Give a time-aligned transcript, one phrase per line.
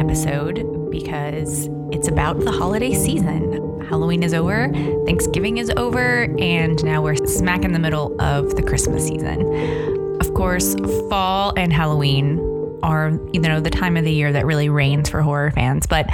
[0.00, 3.80] episode because it's about the holiday season.
[3.82, 4.72] Halloween is over,
[5.04, 10.18] Thanksgiving is over, and now we're smack in the middle of the Christmas season.
[10.20, 10.74] Of course,
[11.10, 12.38] fall and Halloween
[12.82, 16.06] are you know the time of the year that really reigns for horror fans but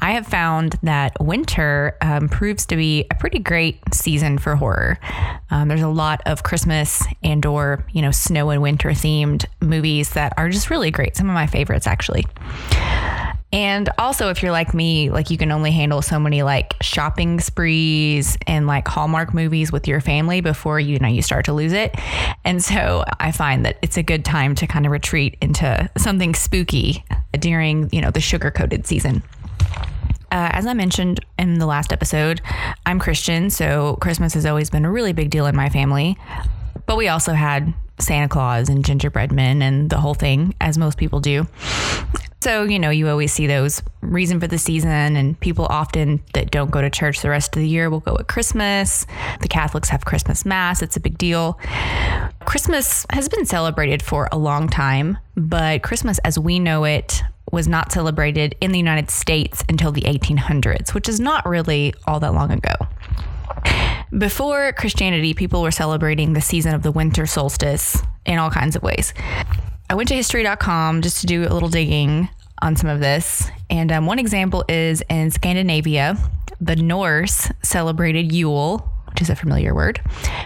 [0.00, 4.98] i have found that winter um, proves to be a pretty great season for horror
[5.50, 10.10] um, there's a lot of christmas and or you know snow and winter themed movies
[10.10, 12.24] that are just really great some of my favorites actually
[13.56, 17.40] and also, if you're like me, like you can only handle so many like shopping
[17.40, 21.72] sprees and like Hallmark movies with your family before you know you start to lose
[21.72, 21.94] it.
[22.44, 26.34] And so I find that it's a good time to kind of retreat into something
[26.34, 29.22] spooky during you know the sugar coated season.
[30.30, 32.42] Uh, as I mentioned in the last episode,
[32.84, 36.18] I'm Christian, so Christmas has always been a really big deal in my family.
[36.84, 40.98] But we also had Santa Claus and gingerbread men and the whole thing, as most
[40.98, 41.46] people do.
[42.42, 46.50] So, you know, you always see those reason for the season, and people often that
[46.50, 49.06] don't go to church the rest of the year will go at Christmas.
[49.40, 51.58] The Catholics have Christmas Mass, it's a big deal.
[52.44, 57.22] Christmas has been celebrated for a long time, but Christmas as we know it
[57.52, 62.20] was not celebrated in the United States until the 1800s, which is not really all
[62.20, 62.74] that long ago.
[64.16, 68.82] Before Christianity, people were celebrating the season of the winter solstice in all kinds of
[68.82, 69.12] ways.
[69.90, 72.28] I went to history.com just to do a little digging
[72.62, 73.50] on some of this.
[73.68, 76.16] And um, one example is in Scandinavia,
[76.60, 79.98] the Norse celebrated Yule, which is a familiar word,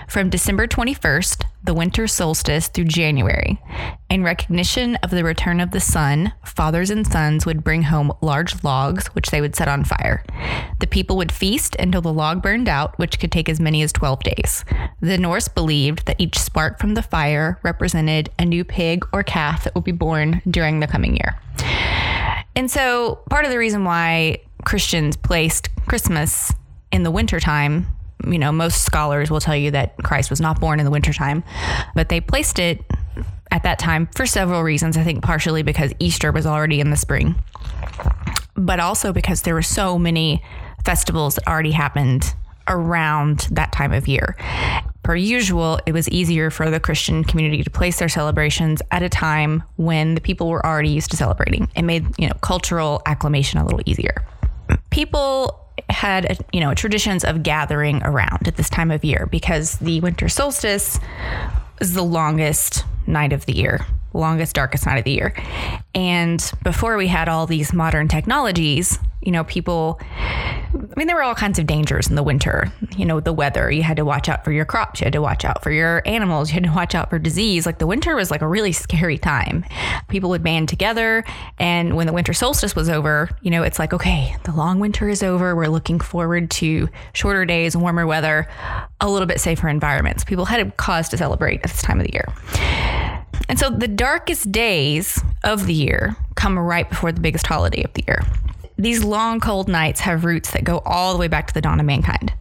[0.06, 3.60] from December 21st, the winter solstice, through January.
[4.08, 8.62] In recognition of the return of the sun, fathers and sons would bring home large
[8.62, 10.22] logs, which they would set on fire.
[10.78, 13.92] The people would feast until the log burned out, which could take as many as
[13.92, 14.64] 12 days.
[15.00, 19.64] The Norse believed that each spark from the fire represented a new pig or calf
[19.64, 21.40] that would be born during the coming year.
[22.54, 26.52] And so, part of the reason why Christians placed Christmas
[26.92, 27.86] in the wintertime
[28.26, 31.42] you know, most scholars will tell you that Christ was not born in the wintertime,
[31.94, 32.84] but they placed it
[33.50, 34.96] at that time for several reasons.
[34.96, 37.34] I think partially because Easter was already in the spring,
[38.54, 40.42] but also because there were so many
[40.84, 42.34] festivals that already happened
[42.68, 44.36] around that time of year.
[45.02, 49.08] Per usual, it was easier for the Christian community to place their celebrations at a
[49.08, 51.68] time when the people were already used to celebrating.
[51.74, 54.24] It made, you know, cultural acclimation a little easier.
[54.90, 59.78] People had uh, you know traditions of gathering around at this time of year because
[59.78, 60.98] the winter solstice
[61.80, 65.34] is the longest night of the year longest darkest night of the year
[65.94, 70.00] and before we had all these modern technologies you know people
[70.72, 72.72] I mean, there were all kinds of dangers in the winter.
[72.96, 75.20] You know, the weather, you had to watch out for your crops, you had to
[75.20, 77.66] watch out for your animals, you had to watch out for disease.
[77.66, 79.64] Like the winter was like a really scary time.
[80.08, 81.24] People would band together.
[81.58, 85.08] And when the winter solstice was over, you know, it's like, okay, the long winter
[85.08, 85.56] is over.
[85.56, 88.48] We're looking forward to shorter days, warmer weather,
[89.00, 90.24] a little bit safer environments.
[90.24, 93.19] People had a cause to celebrate at this time of the year.
[93.50, 97.92] And so the darkest days of the year come right before the biggest holiday of
[97.94, 98.22] the year.
[98.78, 101.80] These long, cold nights have roots that go all the way back to the dawn
[101.80, 102.32] of mankind.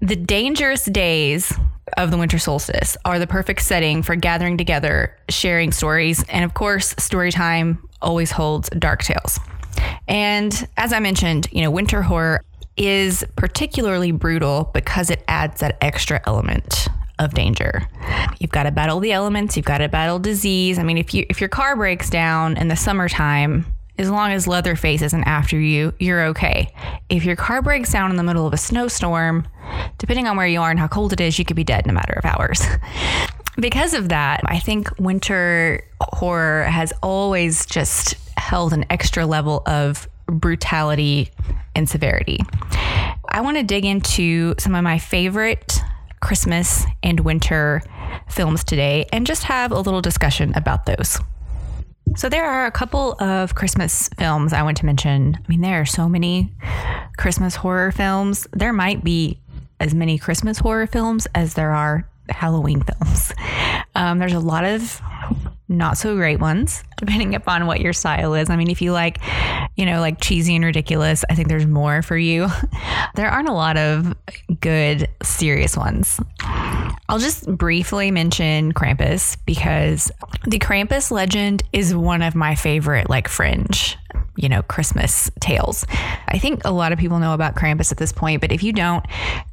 [0.00, 1.54] The dangerous days
[1.96, 6.52] of the winter solstice are the perfect setting for gathering together, sharing stories, and of
[6.52, 9.40] course, story time always holds dark tales.
[10.06, 12.42] And as I mentioned, you know, winter horror
[12.76, 17.88] is particularly brutal because it adds that extra element of danger.
[18.38, 20.78] You've got to battle the elements, you've got to battle disease.
[20.78, 23.66] I mean, if you if your car breaks down in the summertime,
[23.98, 26.72] as long as Leatherface isn't after you, you're okay.
[27.08, 29.48] If your car breaks down in the middle of a snowstorm,
[29.98, 31.90] depending on where you are and how cold it is, you could be dead in
[31.90, 32.62] a matter of hours.
[33.56, 40.06] because of that, I think winter horror has always just held an extra level of
[40.26, 41.30] brutality
[41.74, 42.40] and severity.
[43.28, 45.80] I want to dig into some of my favorite
[46.20, 47.82] Christmas and winter
[48.28, 51.18] films today and just have a little discussion about those.
[52.16, 55.36] So there are a couple of Christmas films I want to mention.
[55.36, 56.52] I mean, there are so many
[57.18, 58.46] Christmas horror films.
[58.52, 59.38] There might be
[59.80, 63.32] as many Christmas horror films as there are Halloween films.
[63.94, 65.00] Um, there's a lot of
[65.68, 68.50] not so great ones, depending upon what your style is.
[68.50, 69.18] I mean, if you like,
[69.76, 72.48] you know, like cheesy and ridiculous, I think there's more for you.
[73.14, 74.14] there aren't a lot of
[74.60, 76.20] good, serious ones.
[77.08, 80.10] I'll just briefly mention Krampus because
[80.44, 83.96] the Krampus legend is one of my favorite, like, fringe
[84.36, 85.86] you know, Christmas tales.
[86.28, 88.72] I think a lot of people know about Krampus at this point, but if you
[88.72, 89.04] don't,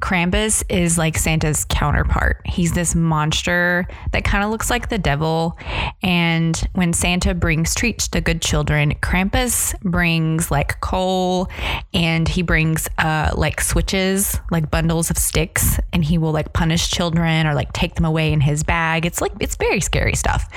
[0.01, 2.41] Krampus is like Santa's counterpart.
[2.45, 5.57] He's this monster that kind of looks like the devil.
[6.01, 11.50] And when Santa brings treats to good children, Krampus brings like coal
[11.94, 16.89] and he brings uh, like switches, like bundles of sticks, and he will like punish
[16.89, 19.06] children or like take them away in his bag.
[19.06, 20.50] It's like, it's very scary stuff.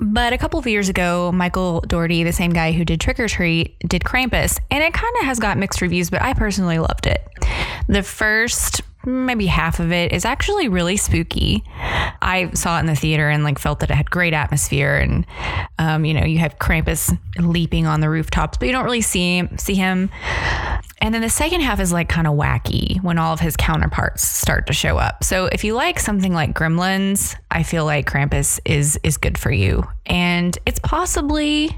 [0.00, 3.28] But a couple of years ago, Michael Dougherty, the same guy who did Trick or
[3.28, 7.06] Treat, did Krampus, and it kind of has got mixed reviews, but I personally loved
[7.06, 7.26] it.
[7.88, 11.64] The first maybe half of it is actually really spooky.
[12.20, 15.26] I saw it in the theater and like felt that it had great atmosphere and
[15.78, 19.48] um, you know you have Krampus leaping on the rooftops, but you don't really see
[19.56, 20.10] see him.
[21.02, 24.22] And then the second half is like kind of wacky when all of his counterparts
[24.22, 25.24] start to show up.
[25.24, 29.50] So if you like something like Gremlins, I feel like Krampus is is good for
[29.50, 31.70] you, and it's possibly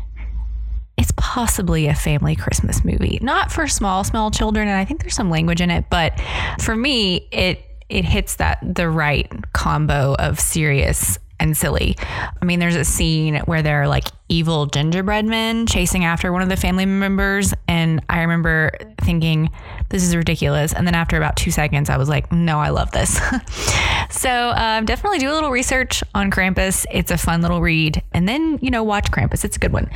[0.96, 3.18] it's possibly a family Christmas movie.
[3.22, 6.20] Not for small, small children, and I think there's some language in it, but
[6.60, 11.96] for me, it it hits that the right combo of serious and silly.
[12.40, 16.40] I mean, there's a scene where there are like evil gingerbread men chasing after one
[16.40, 17.52] of the family members.
[17.68, 18.70] And I remember
[19.02, 19.50] thinking,
[19.92, 20.72] this is ridiculous.
[20.72, 23.20] And then after about two seconds, I was like, no, I love this.
[24.10, 26.86] so um, definitely do a little research on Krampus.
[26.90, 28.02] It's a fun little read.
[28.12, 29.44] And then, you know, watch Krampus.
[29.44, 29.90] It's a good one.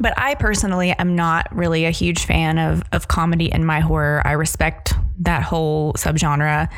[0.00, 4.22] But I personally am not really a huge fan of, of comedy in my horror.
[4.24, 6.68] I respect that whole subgenre.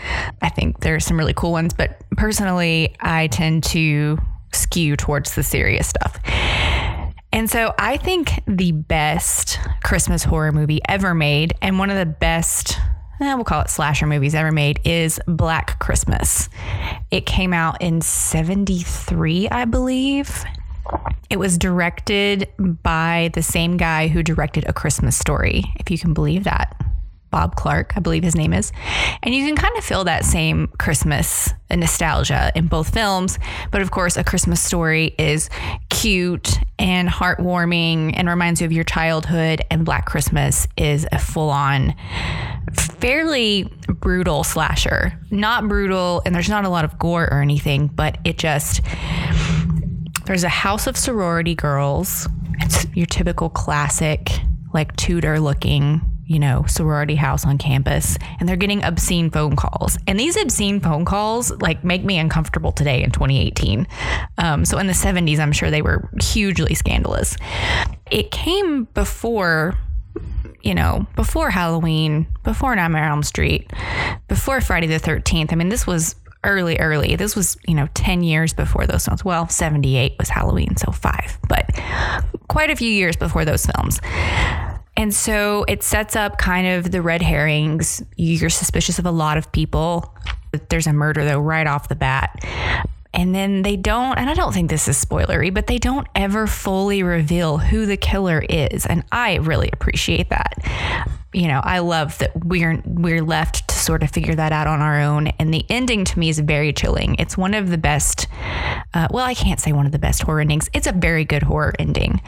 [0.42, 4.18] I think there's some really cool ones, but personally, I tend to
[4.52, 6.20] skew towards the serious stuff.
[7.38, 12.04] And so I think the best Christmas horror movie ever made, and one of the
[12.04, 12.76] best,
[13.20, 16.48] eh, we'll call it slasher movies ever made, is Black Christmas.
[17.12, 20.44] It came out in 73, I believe.
[21.30, 26.14] It was directed by the same guy who directed A Christmas Story, if you can
[26.14, 26.74] believe that.
[27.30, 28.72] Bob Clark, I believe his name is.
[29.22, 33.38] And you can kind of feel that same Christmas nostalgia in both films.
[33.70, 35.50] But of course, A Christmas Story is
[35.90, 39.62] cute and heartwarming and reminds you of your childhood.
[39.70, 41.94] And Black Christmas is a full on,
[42.72, 45.18] fairly brutal slasher.
[45.30, 48.80] Not brutal, and there's not a lot of gore or anything, but it just
[50.24, 52.28] there's a house of sorority girls.
[52.60, 54.30] It's your typical classic,
[54.74, 58.18] like Tudor looking, you know, sorority house on campus.
[58.38, 59.98] And they're getting obscene phone calls.
[60.06, 63.86] And these obscene phone calls, like, make me uncomfortable today in 2018.
[64.36, 67.36] Um, so in the 70s, I'm sure they were hugely scandalous.
[68.10, 69.76] It came before
[70.60, 73.72] you know, before Halloween, before Nightmare on Elm Street,
[74.26, 75.52] before Friday the 13th.
[75.52, 77.14] I mean, this was early, early.
[77.14, 79.24] This was, you know, 10 years before those films.
[79.24, 81.70] Well, 78 was Halloween, so five, but
[82.48, 84.00] quite a few years before those films.
[84.98, 88.02] And so it sets up kind of the red herrings.
[88.16, 90.12] You're suspicious of a lot of people.
[90.70, 92.36] There's a murder, though, right off the bat.
[93.14, 96.48] And then they don't, and I don't think this is spoilery, but they don't ever
[96.48, 98.86] fully reveal who the killer is.
[98.86, 104.10] And I really appreciate that you know, I love that we're we're left sort of
[104.10, 105.28] figure that out on our own.
[105.38, 107.16] And the ending to me is very chilling.
[107.18, 108.26] It's one of the best.
[108.94, 110.68] Uh, well, I can't say one of the best horror endings.
[110.72, 112.20] It's a very good horror ending,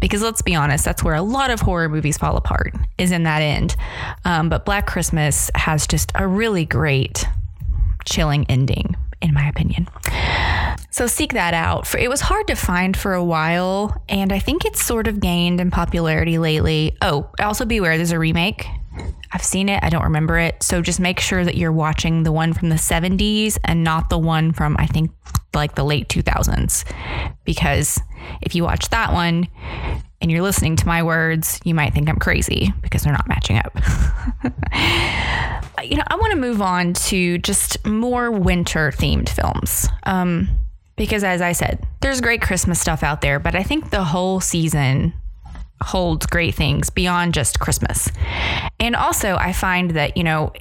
[0.00, 2.74] because let's be honest, that's where a lot of horror movies fall apart.
[2.98, 3.76] Is in that end.
[4.24, 7.26] Um, but Black Christmas has just a really great,
[8.04, 9.88] chilling ending, in my opinion.
[10.90, 11.86] So seek that out.
[11.86, 15.20] For it was hard to find for a while, and I think it's sort of
[15.20, 16.96] gained in popularity lately.
[17.00, 18.66] Oh, also be aware there's a remake.
[19.32, 20.62] I've seen it, I don't remember it.
[20.62, 24.18] So just make sure that you're watching the one from the 70s and not the
[24.18, 25.10] one from I think
[25.54, 26.84] like the late 2000s.
[27.44, 28.00] Because
[28.40, 29.48] if you watch that one
[30.20, 33.58] and you're listening to my words, you might think I'm crazy because they're not matching
[33.58, 33.74] up.
[35.84, 39.88] you know, I want to move on to just more winter themed films.
[40.04, 40.48] Um,
[40.96, 44.40] because as I said, there's great Christmas stuff out there, but I think the whole
[44.40, 45.14] season
[45.82, 48.10] holds great things beyond just Christmas.
[48.80, 50.52] And also, I find that, you know,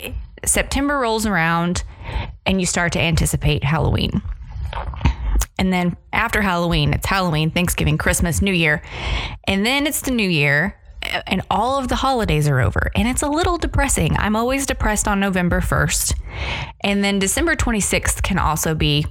[0.45, 1.83] September rolls around
[2.45, 4.21] and you start to anticipate Halloween.
[5.57, 8.81] And then after Halloween, it's Halloween, Thanksgiving, Christmas, New Year.
[9.47, 10.77] And then it's the New Year
[11.27, 12.91] and all of the holidays are over.
[12.95, 14.15] And it's a little depressing.
[14.17, 16.15] I'm always depressed on November 1st.
[16.81, 19.05] And then December 26th can also be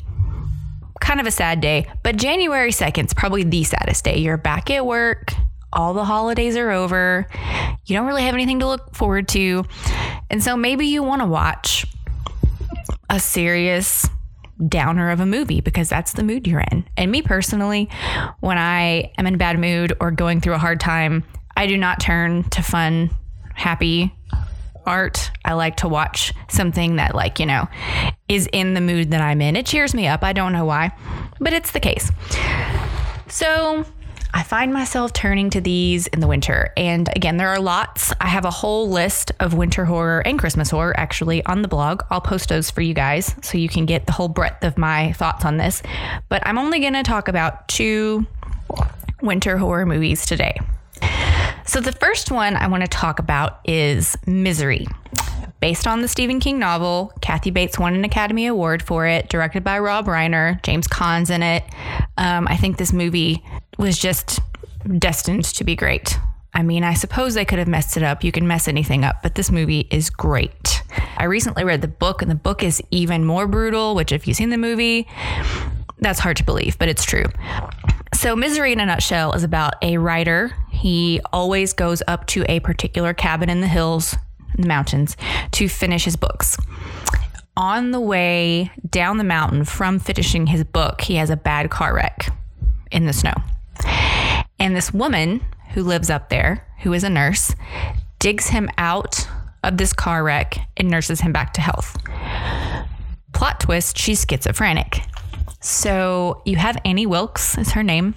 [1.01, 4.19] kind of a sad day, but January 2nd is probably the saddest day.
[4.19, 5.33] You're back at work,
[5.73, 7.27] all the holidays are over,
[7.87, 9.65] you don't really have anything to look forward to.
[10.31, 11.87] And so maybe you want to watch
[13.09, 14.09] a serious
[14.69, 16.85] downer of a movie because that's the mood you're in.
[16.97, 17.89] And me personally,
[18.41, 21.25] when I am in a bad mood or going through a hard time,
[21.57, 23.11] I do not turn to fun,
[23.55, 24.15] happy
[24.87, 25.31] art.
[25.45, 27.69] I like to watch something that, like, you know,
[28.29, 29.57] is in the mood that I'm in.
[29.57, 30.23] It cheers me up.
[30.23, 30.93] I don't know why,
[31.39, 32.11] but it's the case.
[33.29, 33.85] So
[34.33, 36.73] I find myself turning to these in the winter.
[36.77, 38.13] And again, there are lots.
[38.21, 42.03] I have a whole list of winter horror and Christmas horror actually on the blog.
[42.11, 45.13] I'll post those for you guys so you can get the whole breadth of my
[45.13, 45.83] thoughts on this.
[46.29, 48.27] But I'm only going to talk about two
[49.21, 50.57] winter horror movies today.
[51.67, 54.87] So, the first one I want to talk about is Misery.
[55.61, 59.63] Based on the Stephen King novel, Kathy Bates won an Academy Award for it, directed
[59.63, 60.63] by Rob Reiner.
[60.63, 61.63] James Caan's in it.
[62.17, 63.45] Um, I think this movie
[63.79, 64.41] was just
[64.99, 66.19] destined to be great.
[66.55, 68.25] I mean, I suppose they could have messed it up.
[68.25, 70.83] You can mess anything up, but this movie is great.
[71.19, 74.37] I recently read the book, and the book is even more brutal, which, if you've
[74.37, 75.07] seen the movie,
[75.99, 77.27] that's hard to believe, but it's true.
[78.15, 80.53] So, Misery in a nutshell is about a writer.
[80.71, 84.17] He always goes up to a particular cabin in the hills,
[84.59, 85.17] the mountains,
[85.53, 86.57] to finish his books.
[87.57, 91.95] On the way down the mountain from finishing his book, he has a bad car
[91.95, 92.33] wreck
[92.91, 93.35] in the snow.
[94.59, 95.43] And this woman
[95.73, 97.55] who lives up there, who is a nurse,
[98.19, 99.27] digs him out
[99.63, 101.97] of this car wreck and nurses him back to health.
[103.33, 105.03] Plot twist, she's schizophrenic.
[105.61, 108.15] So you have Annie Wilkes, is her name.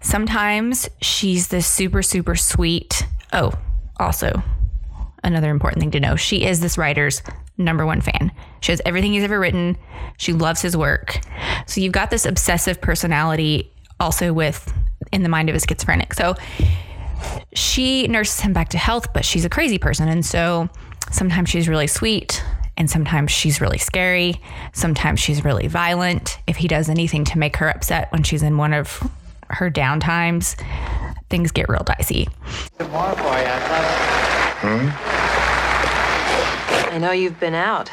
[0.00, 3.06] Sometimes she's this super, super sweet.
[3.32, 3.52] Oh,
[3.98, 4.42] also,
[5.24, 7.22] another important thing to know she is this writer's
[7.56, 8.32] number one fan.
[8.60, 9.76] She has everything he's ever written.
[10.16, 11.20] She loves his work.
[11.66, 14.72] So you've got this obsessive personality also with
[15.12, 16.14] in the mind of a schizophrenic.
[16.14, 16.34] So
[17.52, 20.08] she nurses him back to health, but she's a crazy person.
[20.08, 20.68] And so
[21.10, 22.42] sometimes she's really sweet
[22.76, 24.40] and sometimes she's really scary.
[24.72, 26.38] Sometimes she's really violent.
[26.46, 29.02] If he does anything to make her upset when she's in one of
[29.50, 30.54] her down times,
[31.28, 32.28] things get real dicey.
[34.60, 34.88] Hmm?
[36.92, 37.88] I know you've been out.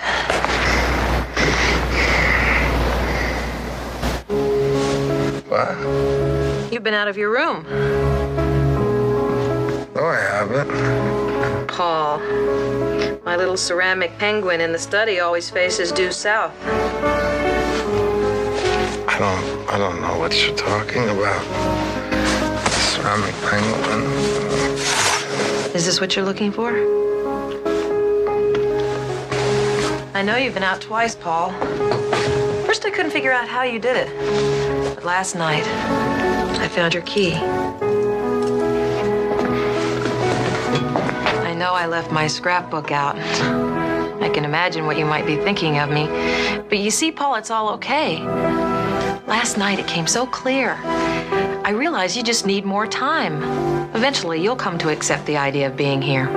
[5.47, 6.73] What?
[6.73, 7.65] You've been out of your room.
[9.93, 11.67] No, I haven't.
[11.67, 12.17] Paul.
[13.23, 16.51] My little ceramic penguin in the study always faces due south.
[19.07, 19.69] I don't.
[19.69, 21.43] I don't know what you're talking about.
[22.71, 24.24] Ceramic penguin.
[25.85, 26.71] Is this what you're looking for?
[30.15, 31.51] I know you've been out twice, Paul.
[32.65, 34.95] First, I couldn't figure out how you did it.
[34.95, 35.63] But last night,
[36.59, 37.35] I found your key.
[41.43, 43.15] I know I left my scrapbook out.
[44.23, 46.07] I can imagine what you might be thinking of me.
[46.67, 48.23] But you see, Paul, it's all okay.
[49.27, 50.79] Last night, it came so clear.
[51.63, 53.74] I realize you just need more time.
[53.95, 56.27] Eventually, you'll come to accept the idea of being here.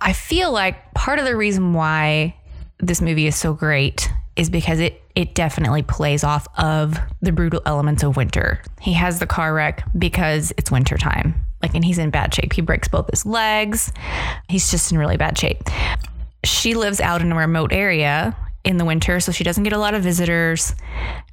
[0.00, 2.36] I feel like part of the reason why
[2.78, 7.62] this movie is so great is because it it definitely plays off of the brutal
[7.64, 8.60] elements of winter.
[8.80, 11.46] He has the car wreck because it's winter time.
[11.62, 12.52] Like and he's in bad shape.
[12.52, 13.90] He breaks both his legs.
[14.48, 15.62] He's just in really bad shape.
[16.44, 19.78] She lives out in a remote area in the winter, so she doesn't get a
[19.78, 20.74] lot of visitors.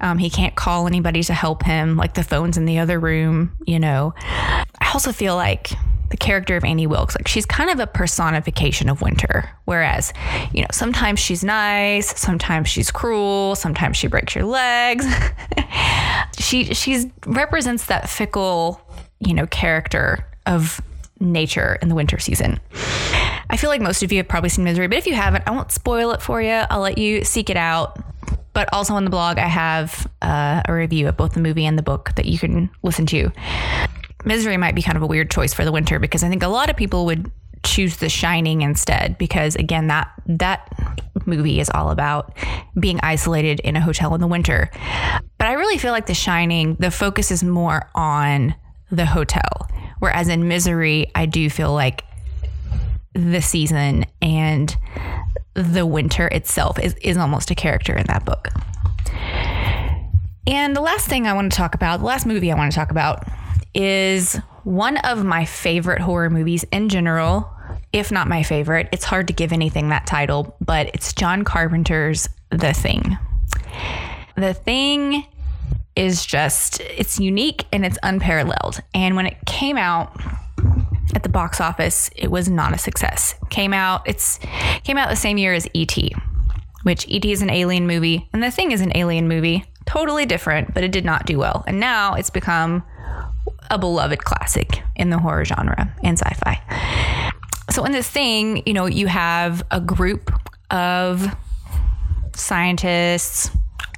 [0.00, 3.56] Um, he can't call anybody to help him, like the phone's in the other room,
[3.66, 4.14] you know.
[4.18, 5.72] I also feel like
[6.10, 9.48] the character of Annie Wilkes, like she's kind of a personification of winter.
[9.64, 10.12] Whereas,
[10.52, 15.06] you know, sometimes she's nice, sometimes she's cruel, sometimes she breaks your legs.
[16.38, 18.80] she she's represents that fickle,
[19.20, 20.82] you know, character of
[21.18, 22.60] nature in the winter season.
[23.52, 25.50] I feel like most of you have probably seen Misery, but if you haven't, I
[25.50, 26.50] won't spoil it for you.
[26.70, 27.98] I'll let you seek it out.
[28.54, 31.78] But also on the blog, I have uh, a review of both the movie and
[31.78, 33.30] the book that you can listen to.
[34.24, 36.48] Misery might be kind of a weird choice for the winter because I think a
[36.48, 37.30] lot of people would
[37.62, 40.68] choose The Shining instead because again that that
[41.26, 42.36] movie is all about
[42.78, 44.70] being isolated in a hotel in the winter.
[45.38, 48.54] But I really feel like The Shining the focus is more on
[48.90, 49.68] the hotel
[50.00, 52.04] whereas in Misery I do feel like
[53.14, 54.76] the season and
[55.54, 58.48] the winter itself is, is almost a character in that book.
[60.46, 62.76] And the last thing I want to talk about, the last movie I want to
[62.76, 63.24] talk about,
[63.74, 67.50] is one of my favorite horror movies in general,
[67.92, 68.88] if not my favorite.
[68.92, 73.18] It's hard to give anything that title, but it's John Carpenter's The Thing.
[74.36, 75.26] The Thing
[75.94, 78.80] is just, it's unique and it's unparalleled.
[78.94, 80.18] And when it came out,
[81.14, 83.34] at the box office, it was not a success.
[83.50, 84.38] Came out, it's
[84.84, 86.14] came out the same year as E.T.,
[86.82, 87.30] which E.T.
[87.30, 90.92] is an alien movie, and The Thing is an alien movie, totally different, but it
[90.92, 91.64] did not do well.
[91.66, 92.82] And now it's become
[93.70, 97.32] a beloved classic in the horror genre and sci-fi.
[97.70, 100.32] So in this thing, you know, you have a group
[100.70, 101.34] of
[102.34, 103.50] scientists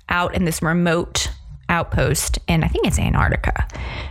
[0.09, 1.30] out in this remote
[1.75, 3.66] outpost and I think it's Antarctica.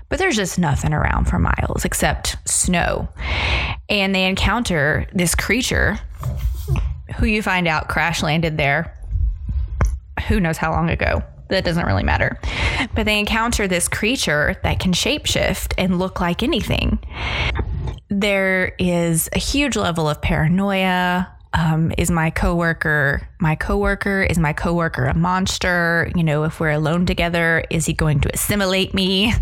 [0.09, 3.07] But there's just nothing around for miles except snow.
[3.89, 5.97] And they encounter this creature
[7.17, 8.95] who you find out crash landed there
[10.27, 11.23] who knows how long ago.
[11.49, 12.39] That doesn't really matter.
[12.95, 16.99] But they encounter this creature that can shapeshift and look like anything.
[18.09, 24.53] There is a huge level of paranoia, um, is my coworker my coworker is my
[24.53, 26.09] coworker a monster?
[26.15, 29.33] You know if we're alone together is he going to assimilate me?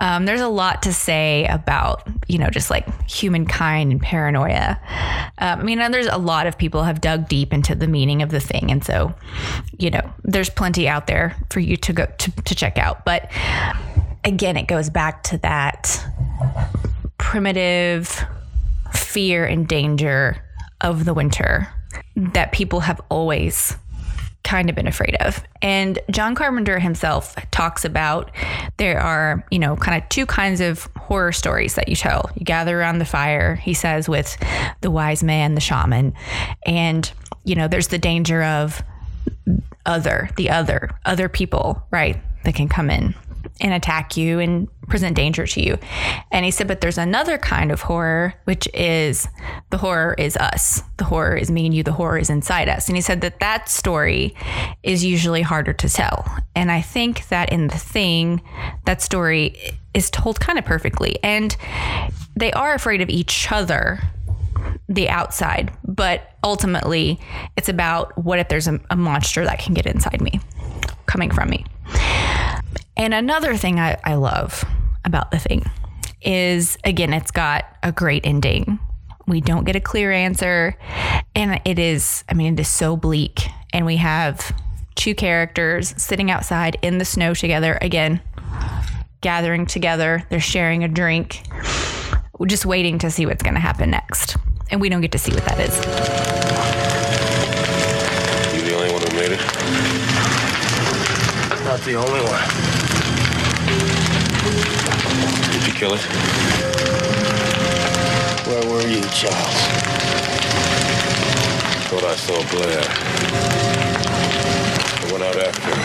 [0.00, 4.78] Um, there's a lot to say about you know just like humankind and paranoia.
[5.38, 8.30] Um, i mean there's a lot of people have dug deep into the meaning of
[8.30, 9.14] the thing and so
[9.78, 13.04] you know there's plenty out there for you to go to, to check out.
[13.04, 13.30] But
[14.24, 16.04] again it goes back to that
[17.18, 18.24] primitive
[18.92, 20.42] fear and danger
[20.80, 21.68] of the winter
[22.16, 23.76] that people have always
[24.44, 25.42] kind of been afraid of.
[25.60, 28.30] And John Carpenter himself talks about
[28.78, 32.30] there are, you know, kind of two kinds of horror stories that you tell.
[32.34, 34.36] You gather around the fire, he says, with
[34.80, 36.14] the wise man, the shaman.
[36.64, 37.10] And,
[37.44, 38.82] you know, there's the danger of
[39.84, 43.14] other, the other, other people, right, that can come in
[43.60, 45.78] and attack you and present danger to you.
[46.30, 49.28] And he said, but there's another kind of horror, which is
[49.70, 50.82] the horror is us.
[50.96, 51.82] The horror is me and you.
[51.82, 52.88] The horror is inside us.
[52.88, 54.34] And he said that that story
[54.82, 56.26] is usually harder to tell.
[56.54, 58.42] And I think that in The Thing,
[58.86, 59.56] that story
[59.94, 61.18] is told kind of perfectly.
[61.22, 61.56] And
[62.36, 64.00] they are afraid of each other
[64.88, 67.20] the outside, but ultimately
[67.56, 70.40] it's about what if there's a, a monster that can get inside me,
[71.06, 71.64] coming from me.
[72.96, 74.64] And another thing I, I love
[75.04, 75.70] about the thing
[76.20, 78.78] is again, it's got a great ending.
[79.26, 80.76] We don't get a clear answer.
[81.34, 83.42] And it is, I mean, it is so bleak.
[83.72, 84.52] And we have
[84.94, 88.20] two characters sitting outside in the snow together, again,
[89.20, 90.24] gathering together.
[90.30, 91.42] They're sharing a drink.
[92.38, 94.36] We're just waiting to see what's going to happen next.
[94.70, 96.37] And we don't get to see what that is.
[101.88, 102.48] The only one.
[105.52, 106.02] Did you kill it?
[108.46, 109.60] Where were you, Childs?
[111.88, 112.84] Thought I saw Blair.
[115.00, 115.80] I went out after him.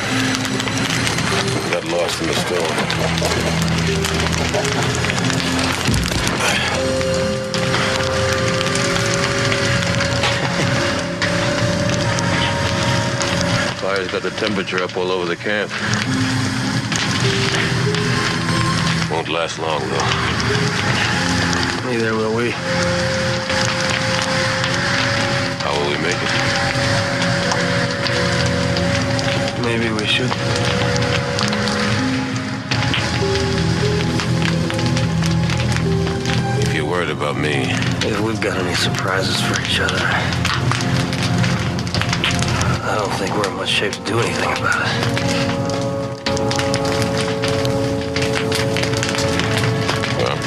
[1.72, 2.74] Got lost in the storm.
[14.04, 15.72] Fire's got the temperature up all over the camp.
[19.10, 20.08] Won't last long, though.
[21.90, 22.52] Neither will we.
[25.62, 26.32] How will we make it?
[29.64, 30.32] Maybe we should.
[36.62, 37.72] If you're worried about me,
[38.06, 40.83] If we've got any surprises for each other.
[42.86, 46.04] I don't think we're in much shape to do anything about it.
[50.20, 50.38] well,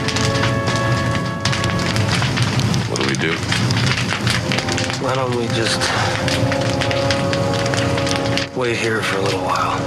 [2.91, 3.33] what do we do?
[5.03, 5.81] Why don't we just
[8.55, 9.79] wait here for a little while?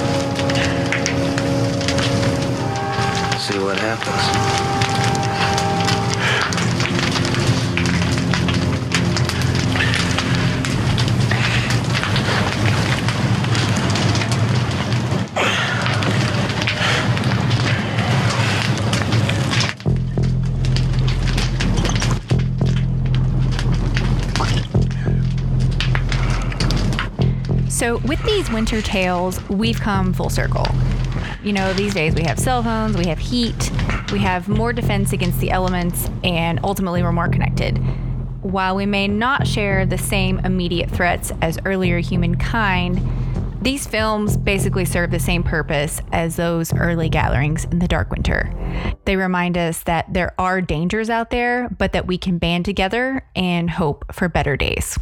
[3.38, 4.69] See what happens.
[27.80, 30.68] So, with these winter tales, we've come full circle.
[31.42, 33.72] You know, these days we have cell phones, we have heat,
[34.12, 37.78] we have more defense against the elements, and ultimately we're more connected.
[38.42, 43.00] While we may not share the same immediate threats as earlier humankind,
[43.62, 48.54] These films basically serve the same purpose as those early gatherings in the Dark Winter.
[49.04, 53.26] They remind us that there are dangers out there, but that we can band together
[53.36, 54.98] and hope for better days.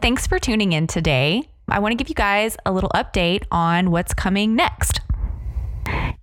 [0.00, 1.42] Thanks for tuning in today.
[1.68, 5.02] I want to give you guys a little update on what's coming next.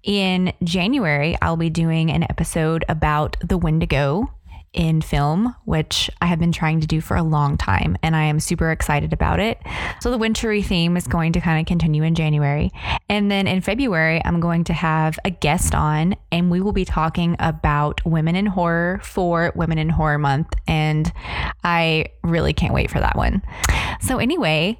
[0.01, 4.33] In January, I'll be doing an episode about the Wendigo
[4.77, 8.23] in film, which I have been trying to do for a long time, and I
[8.23, 9.59] am super excited about it.
[9.99, 12.71] So, the wintry theme is going to kind of continue in January.
[13.09, 16.85] And then in February, I'm going to have a guest on, and we will be
[16.85, 20.53] talking about women in horror for Women in Horror Month.
[20.67, 21.11] And
[21.63, 23.41] I really can't wait for that one.
[24.01, 24.79] So, anyway,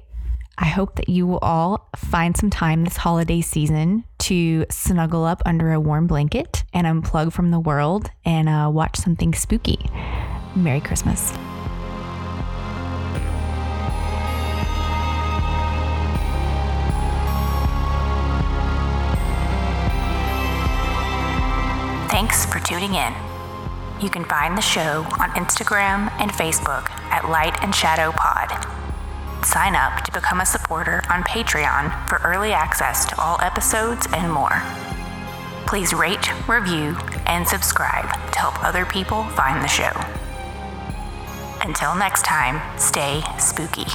[0.60, 5.40] I hope that you will all find some time this holiday season to snuggle up
[5.46, 9.88] under a warm blanket and unplug from the world and uh, watch something spooky.
[10.56, 11.30] Merry Christmas.
[22.10, 23.14] Thanks for tuning in.
[24.02, 28.87] You can find the show on Instagram and Facebook at Light and Shadow Pod.
[29.44, 34.32] Sign up to become a supporter on Patreon for early access to all episodes and
[34.32, 34.62] more.
[35.66, 36.96] Please rate, review,
[37.26, 39.92] and subscribe to help other people find the show.
[41.60, 43.86] Until next time, stay spooky.